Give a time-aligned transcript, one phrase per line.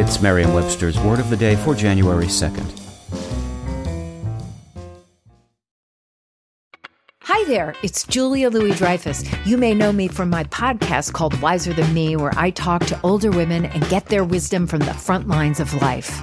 [0.00, 2.70] It's Merriam Webster's Word of the Day for January 2nd.
[7.22, 9.24] Hi there, it's Julia Louis Dreyfus.
[9.44, 13.00] You may know me from my podcast called Wiser Than Me, where I talk to
[13.02, 16.22] older women and get their wisdom from the front lines of life.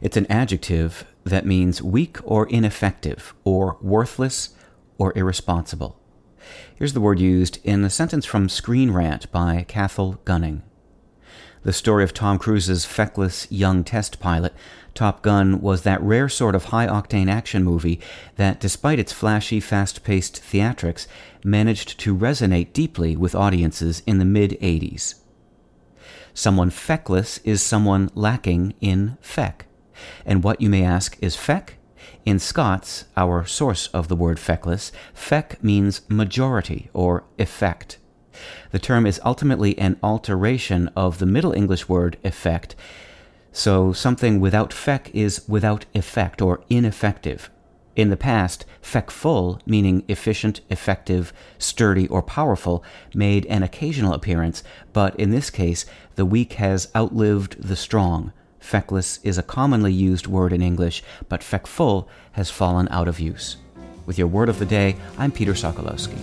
[0.00, 4.50] It's an adjective that means weak or ineffective, or worthless
[4.98, 5.98] or irresponsible.
[6.74, 10.62] Here's the word used in a sentence from Screen Rant by Cathal Gunning.
[11.64, 14.52] The story of Tom Cruise's feckless young test pilot,
[14.94, 18.00] Top Gun, was that rare sort of high octane action movie
[18.34, 21.06] that, despite its flashy, fast paced theatrics,
[21.44, 25.14] managed to resonate deeply with audiences in the mid 80s.
[26.34, 29.66] Someone feckless is someone lacking in feck.
[30.24, 31.74] And what, you may ask, is feck?
[32.24, 37.98] In Scots, our source of the word feckless, feck means majority or effect.
[38.70, 42.74] The term is ultimately an alteration of the Middle English word effect,
[43.52, 47.50] so something without feck is without effect or ineffective.
[47.94, 52.82] In the past, feckful, meaning efficient, effective, sturdy, or powerful,
[53.14, 54.62] made an occasional appearance,
[54.94, 55.84] but in this case,
[56.14, 58.32] the weak has outlived the strong.
[58.62, 63.56] Feckless is a commonly used word in English, but feckful has fallen out of use.
[64.06, 66.16] With your word of the day, I'm Peter Sokolowski.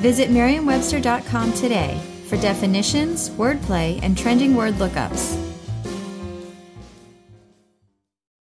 [0.00, 5.49] Visit Merriam-Webster.com today for definitions, wordplay, and trending word lookups.